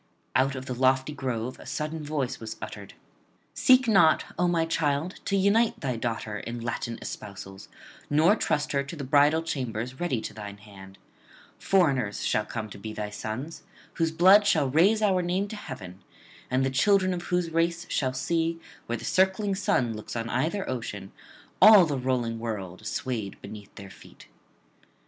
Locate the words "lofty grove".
0.73-1.59